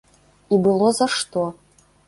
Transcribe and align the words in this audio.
І 0.57 0.59
было 0.69 0.87
за 1.01 1.07
што. 1.19 1.47